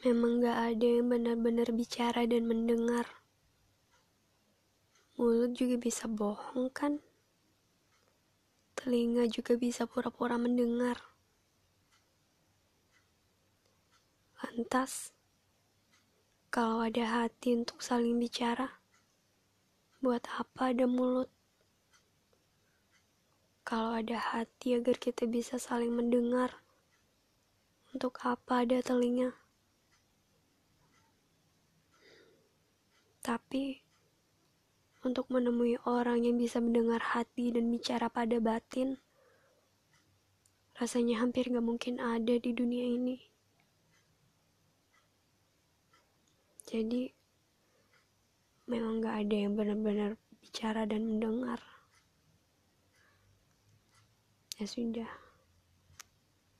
Memang 0.00 0.40
gak 0.40 0.56
ada 0.56 0.88
yang 0.88 1.12
benar-benar 1.12 1.76
bicara 1.76 2.24
dan 2.24 2.48
mendengar. 2.48 3.04
Mulut 5.20 5.52
juga 5.52 5.76
bisa 5.76 6.08
bohong 6.08 6.72
kan? 6.72 7.04
Telinga 8.80 9.28
juga 9.28 9.60
bisa 9.60 9.84
pura-pura 9.84 10.40
mendengar. 10.40 10.96
Lantas, 14.40 15.12
kalau 16.48 16.80
ada 16.80 17.04
hati 17.04 17.60
untuk 17.60 17.84
saling 17.84 18.16
bicara, 18.16 18.80
buat 20.00 20.24
apa 20.32 20.72
ada 20.72 20.88
mulut? 20.88 21.28
Kalau 23.68 24.00
ada 24.00 24.16
hati 24.16 24.80
agar 24.80 24.96
kita 24.96 25.28
bisa 25.28 25.60
saling 25.60 25.92
mendengar, 25.92 26.64
untuk 27.92 28.16
apa 28.24 28.64
ada 28.64 28.80
telinga? 28.80 29.36
Tapi, 33.20 33.84
untuk 35.04 35.28
menemui 35.28 35.76
orang 35.84 36.24
yang 36.24 36.40
bisa 36.40 36.56
mendengar 36.60 37.00
hati 37.00 37.52
dan 37.52 37.68
bicara 37.68 38.08
pada 38.08 38.40
batin, 38.40 38.96
rasanya 40.80 41.20
hampir 41.20 41.52
gak 41.52 41.60
mungkin 41.60 42.00
ada 42.00 42.40
di 42.40 42.50
dunia 42.56 42.84
ini. 42.84 43.20
Jadi, 46.64 47.12
memang 48.64 49.04
gak 49.04 49.28
ada 49.28 49.36
yang 49.36 49.52
benar-benar 49.52 50.16
bicara 50.40 50.88
dan 50.88 51.04
mendengar. 51.04 51.60
Ya 54.56 54.64
sudah. 54.64 55.29